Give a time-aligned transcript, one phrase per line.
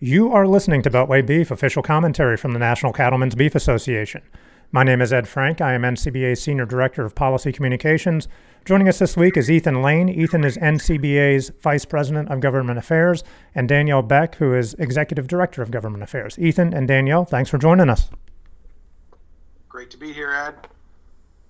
[0.00, 4.22] You are listening to Beltway Beef, official commentary from the National Cattlemen's Beef Association.
[4.70, 5.60] My name is Ed Frank.
[5.60, 8.28] I am NCBA's Senior Director of Policy Communications.
[8.64, 10.08] Joining us this week is Ethan Lane.
[10.08, 13.24] Ethan is NCBA's Vice President of Government Affairs,
[13.56, 16.38] and Danielle Beck, who is Executive Director of Government Affairs.
[16.38, 18.08] Ethan and Danielle, thanks for joining us.
[19.68, 20.68] Great to be here, Ed.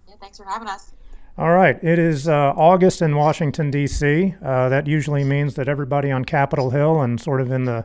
[0.09, 0.93] Yeah, thanks for having us.
[1.37, 1.79] All right.
[1.85, 4.35] It is uh, August in Washington, D.C.
[4.43, 7.85] Uh, that usually means that everybody on Capitol Hill and sort of in the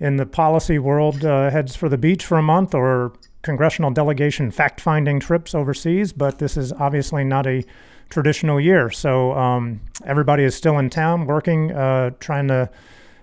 [0.00, 3.12] in the policy world uh, heads for the beach for a month or
[3.42, 7.64] congressional delegation fact finding trips overseas, but this is obviously not a
[8.08, 8.90] traditional year.
[8.90, 12.70] So um, everybody is still in town working, uh, trying to,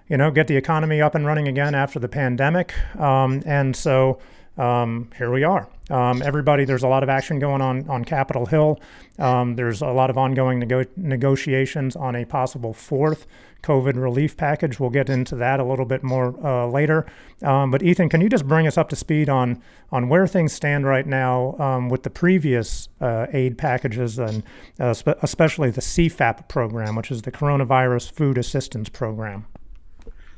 [0.08, 2.74] you know, get the economy up and running again after the pandemic.
[3.00, 4.20] Um, and so
[4.62, 5.68] um, here we are.
[5.90, 8.80] Um, everybody, there's a lot of action going on on Capitol Hill.
[9.18, 13.26] Um, there's a lot of ongoing nego- negotiations on a possible fourth
[13.64, 14.80] COVID relief package.
[14.80, 17.06] We'll get into that a little bit more uh, later.
[17.42, 19.62] Um, but Ethan, can you just bring us up to speed on
[19.92, 24.44] on where things stand right now um, with the previous uh, aid packages and
[24.80, 29.48] uh, spe- especially the CFAP program, which is the Coronavirus Food Assistance Program?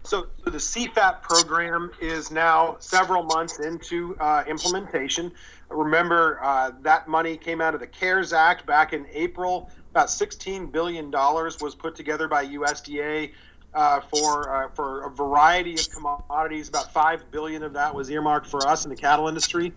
[0.06, 5.32] So, the CFAP program is now several months into uh, implementation.
[5.70, 9.70] Remember, uh, that money came out of the CARES Act back in April.
[9.92, 13.32] About $16 billion was put together by USDA
[13.74, 16.68] uh, for uh, for a variety of commodities.
[16.68, 19.72] About five billion of that was earmarked for us in the cattle industry.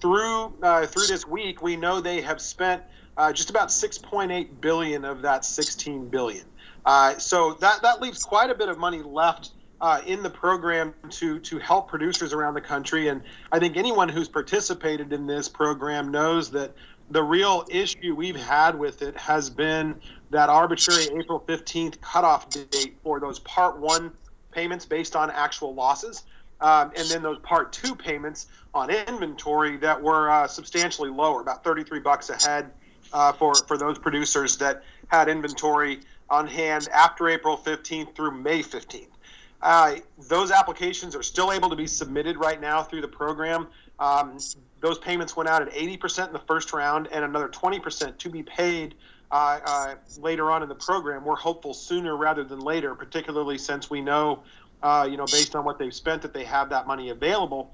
[0.00, 2.82] Through uh, through this week, we know they have spent
[3.16, 6.44] uh, just about 6.8 billion of that 16 billion.
[7.18, 9.52] so that that leaves quite a bit of money left
[9.82, 13.08] uh, in the program to to help producers around the country.
[13.08, 16.72] And I think anyone who's participated in this program knows that
[17.10, 19.96] the real issue we've had with it has been
[20.30, 24.12] that arbitrary April 15th cutoff date for those Part One
[24.52, 26.24] payments based on actual losses.
[26.60, 31.64] Um, and then those part two payments on inventory that were uh, substantially lower, about
[31.64, 32.70] 33 bucks a head
[33.12, 36.00] uh, for, for those producers that had inventory
[36.30, 39.08] on hand after April 15th through May 15th.
[39.62, 39.96] Uh,
[40.28, 43.68] those applications are still able to be submitted right now through the program.
[43.98, 44.38] Um,
[44.80, 48.42] those payments went out at 80% in the first round and another 20% to be
[48.42, 48.96] paid
[49.30, 51.24] uh, uh, later on in the program.
[51.24, 54.42] We're hopeful sooner rather than later, particularly since we know,
[54.82, 57.72] uh, you know, based on what they've spent, that they have that money available.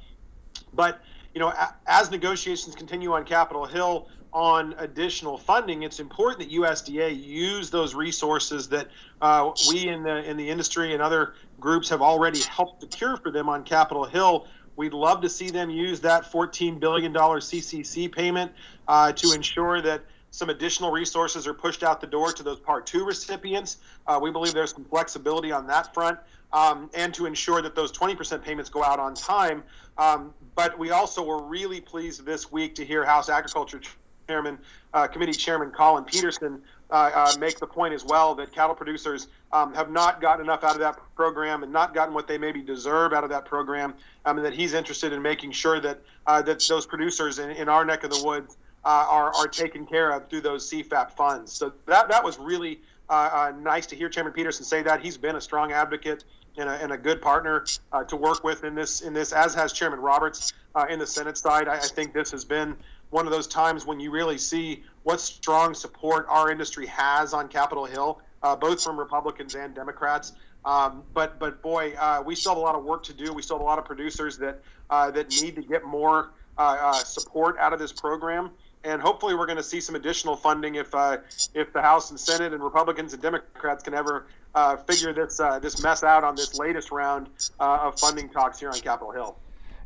[0.74, 1.00] But
[1.34, 1.52] you know,
[1.86, 7.94] as negotiations continue on Capitol Hill, on additional funding, it's important that USDA use those
[7.94, 8.88] resources that
[9.20, 13.30] uh, we in the in the industry and other groups have already helped secure for
[13.30, 14.46] them on Capitol Hill.
[14.76, 18.52] We'd love to see them use that $14 billion CCC payment
[18.86, 22.86] uh, to ensure that some additional resources are pushed out the door to those Part
[22.86, 23.78] 2 recipients.
[24.06, 26.18] Uh, we believe there's some flexibility on that front.
[26.52, 29.64] Um, and to ensure that those 20% payments go out on time.
[29.98, 33.80] Um, but we also were really pleased this week to hear House Agriculture
[34.28, 34.58] Chairman,
[34.92, 39.28] uh, Committee Chairman Collin Peterson uh, uh, make the point as well that cattle producers
[39.52, 42.60] um, have not gotten enough out of that program and not gotten what they maybe
[42.60, 43.94] deserve out of that program,
[44.26, 47.70] um, and that he's interested in making sure that uh, that those producers in, in
[47.70, 51.50] our neck of the woods uh, are are taken care of through those CFAP funds.
[51.50, 55.00] So that that was really nice to hear Chairman Peterson say that.
[55.00, 56.24] He's been a strong advocate
[56.58, 59.54] and a, and a good partner uh, to work with in this in this, as
[59.54, 61.68] has Chairman Roberts uh, in the Senate side.
[61.68, 62.76] I, I, think this has been
[63.10, 67.48] one of those times when you really see what strong support our industry has on
[67.48, 70.32] Capitol Hill, uh, both from Republicans and Democrats.
[70.64, 73.32] Um, but but boy, uh, we still have a lot of work to do.
[73.32, 74.60] We still have a lot of producers that
[74.90, 78.50] uh, that need to get more uh, support out of this program
[78.84, 81.18] and hopefully we're going to see some additional funding if uh,
[81.54, 85.58] if the House and Senate and Republicans and Democrats can ever uh, figure this uh,
[85.58, 87.28] this mess out on this latest round
[87.60, 89.36] uh, of funding talks here on Capitol Hill.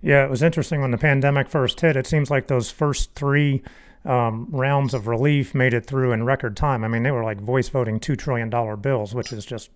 [0.03, 1.97] Yeah, it was interesting when the pandemic first hit.
[1.97, 3.63] It seems like those first three
[4.05, 6.83] um, rounds of relief made it through in record time.
[6.83, 9.71] I mean, they were like voice voting two trillion dollar bills, which is just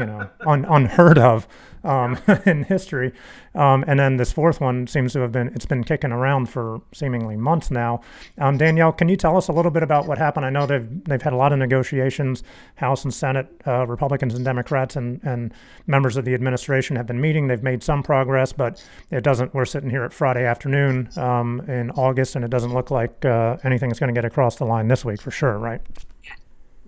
[0.00, 1.46] you know un, unheard of
[1.84, 3.12] um, in history.
[3.54, 6.80] Um, and then this fourth one seems to have been it's been kicking around for
[6.92, 8.00] seemingly months now.
[8.38, 10.46] Um, Danielle, can you tell us a little bit about what happened?
[10.46, 12.42] I know they've they've had a lot of negotiations.
[12.76, 15.52] House and Senate uh, Republicans and Democrats and and
[15.86, 17.48] members of the administration have been meeting.
[17.48, 19.52] They've made some progress, but it doesn't.
[19.54, 23.56] We're sitting here at Friday afternoon um, in August, and it doesn't look like uh,
[23.64, 25.80] anything is going to get across the line this week for sure, right?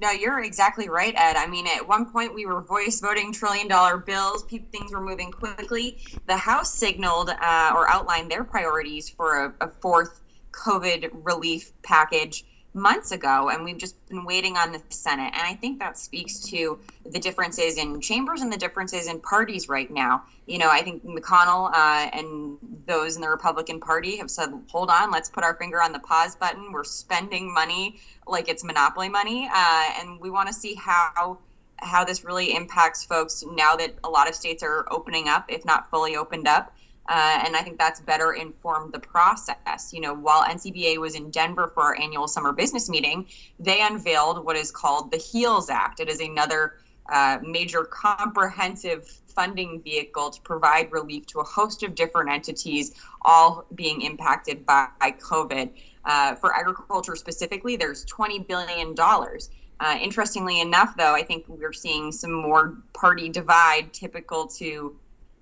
[0.03, 1.37] No, you're exactly right, Ed.
[1.37, 4.43] I mean, at one point we were voice voting trillion dollar bills.
[4.43, 6.03] Things were moving quickly.
[6.27, 10.21] The House signaled uh, or outlined their priorities for a, a, fourth
[10.51, 15.33] COVID relief package months ago, and we've just been waiting on the Senate.
[15.35, 19.69] And I think that speaks to the differences in chambers and the differences in parties
[19.69, 20.23] right now.
[20.47, 24.91] You know, I think McConnell uh, and those in the Republican Party have said, hold
[24.91, 26.73] on, let's put our finger on the pause button.
[26.73, 31.39] We're spending money like it's monopoly money, uh, and we want to see how
[31.79, 35.65] how this really impacts folks now that a lot of states are opening up, if
[35.65, 36.73] not fully opened up.
[37.09, 39.93] Uh, and I think that's better informed the process.
[39.93, 43.27] You know, while NCBA was in Denver for our annual summer business meeting,
[43.59, 46.01] they unveiled what is called the HEALS Act.
[46.01, 46.75] It is another
[47.11, 53.65] uh, major comprehensive funding vehicle to provide relief to a host of different entities, all
[53.75, 55.71] being impacted by, by COVID.
[56.05, 58.95] Uh, for agriculture specifically, there's $20 billion.
[58.99, 64.95] Uh, interestingly enough, though, I think we're seeing some more party divide typical to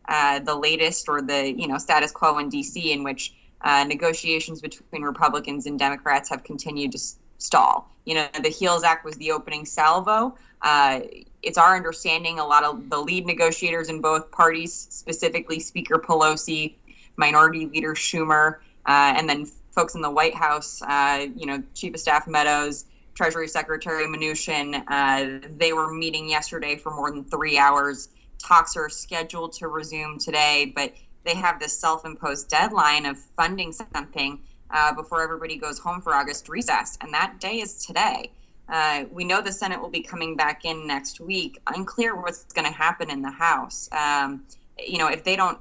[0.09, 4.61] uh, the latest or the you know status quo in DC, in which uh, negotiations
[4.61, 6.99] between Republicans and Democrats have continued to
[7.39, 7.91] stall.
[8.05, 10.37] You know, the HEALS Act was the opening salvo.
[10.63, 11.01] Uh,
[11.43, 16.75] it's our understanding a lot of the lead negotiators in both parties, specifically Speaker Pelosi,
[17.17, 18.57] Minority Leader Schumer,
[18.87, 22.87] uh, and then folks in the White House, uh, you know, Chief of Staff Meadows,
[23.15, 28.09] Treasury Secretary Mnuchin, they were meeting yesterday for more than three hours
[28.43, 30.95] talks are scheduled to resume today, but
[31.25, 34.41] they have this self imposed deadline of funding something
[34.71, 36.97] uh, before everybody goes home for August recess.
[37.01, 38.33] And that day is today.
[38.69, 41.61] Uh, we know the Senate will be coming back in next week.
[41.75, 43.89] Unclear what's going to happen in the House.
[43.93, 44.45] Um,
[44.79, 45.59] you know, if they don't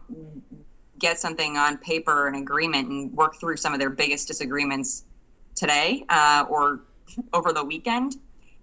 [0.99, 5.05] get something on paper, an agreement, and work through some of their biggest disagreements
[5.55, 6.81] today uh, or
[7.33, 8.17] over the weekend,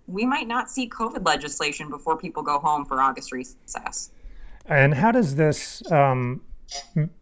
[0.06, 4.10] we might not see COVID legislation before people go home for August recess.
[4.66, 6.40] And how does this um,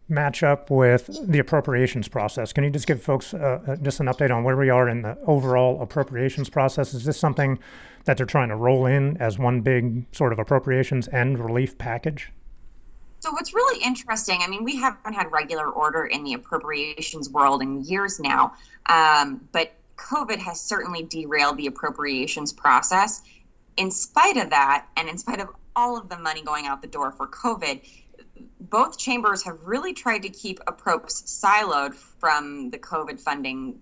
[0.09, 2.53] match up with the appropriations process?
[2.53, 5.01] Can you just give folks uh, uh, just an update on where we are in
[5.01, 6.93] the overall appropriations process?
[6.93, 7.59] Is this something
[8.05, 12.31] that they're trying to roll in as one big sort of appropriations and relief package?
[13.19, 17.63] So what's really interesting, I mean, we haven't had regular order in the appropriations world
[17.63, 18.53] in years now,
[18.85, 23.21] um, but COVID has certainly derailed the appropriations process.
[23.77, 26.87] In spite of that, and in spite of all of the money going out the
[26.87, 27.81] door for COVID,
[28.59, 33.79] both chambers have really tried to keep approps siloed from the COVID funding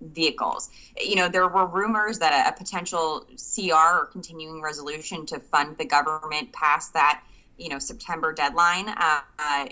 [0.00, 0.70] vehicles.
[0.96, 5.76] You know, there were rumors that a, a potential CR or continuing resolution to fund
[5.76, 7.22] the government past that,
[7.56, 9.66] you know, September deadline uh,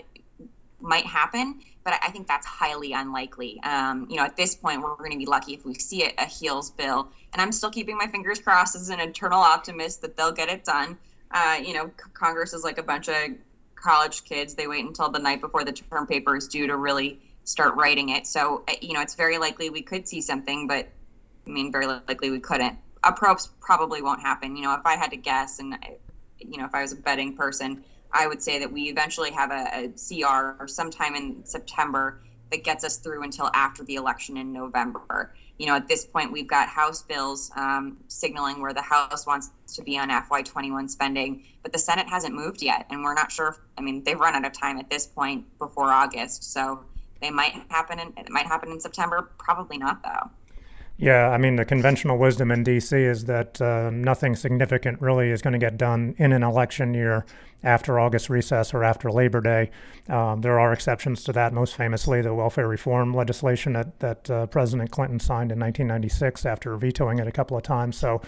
[0.81, 3.61] might happen but I think that's highly unlikely.
[3.63, 6.11] Um, you know, at this point, we're going to be lucky if we see a,
[6.17, 10.17] a HEALS bill, and I'm still keeping my fingers crossed as an eternal optimist that
[10.17, 10.97] they'll get it done.
[11.31, 13.29] Uh, you know, Congress is like a bunch of
[13.75, 17.21] college kids; they wait until the night before the term paper is due to really
[17.45, 18.27] start writing it.
[18.27, 20.89] So, uh, you know, it's very likely we could see something, but
[21.45, 22.77] I mean, very likely we couldn't.
[23.05, 24.57] Approps probably won't happen.
[24.57, 25.77] You know, if I had to guess, and
[26.37, 27.81] you know, if I was a betting person
[28.11, 32.21] I would say that we eventually have a, a CR or sometime in September
[32.51, 35.33] that gets us through until after the election in November.
[35.57, 39.49] You know, at this point, we've got House bills um, signaling where the House wants
[39.73, 43.49] to be on FY21 spending, but the Senate hasn't moved yet, and we're not sure.
[43.49, 46.81] If, I mean, they've run out of time at this point before August, so
[47.21, 47.99] they might happen.
[47.99, 49.31] In, it might happen in September.
[49.39, 50.29] Probably not, though.
[50.97, 52.95] Yeah, I mean, the conventional wisdom in D.C.
[52.95, 57.25] is that uh, nothing significant really is going to get done in an election year
[57.63, 59.71] after August recess or after Labor Day.
[60.07, 64.45] Um, there are exceptions to that, most famously the welfare reform legislation that, that uh,
[64.47, 67.97] President Clinton signed in 1996 after vetoing it a couple of times.
[67.97, 68.21] So,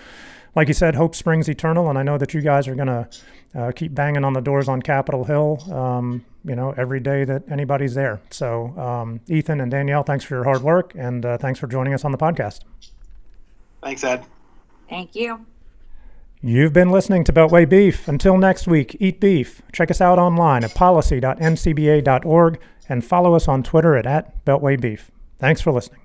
[0.55, 3.09] like you said, hope springs eternal, and I know that you guys are going to
[3.55, 5.59] uh, keep banging on the doors on Capitol Hill.
[5.71, 8.21] Um, you know, every day that anybody's there.
[8.31, 11.93] So, um, Ethan and Danielle, thanks for your hard work, and uh, thanks for joining
[11.93, 12.62] us on the podcast.
[13.83, 14.25] Thanks, Ed.
[14.89, 15.45] Thank you.
[16.41, 18.08] You've been listening to Beltway Beef.
[18.08, 19.62] Until next week, eat beef.
[19.74, 25.12] Check us out online at policy.ncba.org and follow us on Twitter at, at Beltway Beef.
[25.38, 26.00] Thanks for listening.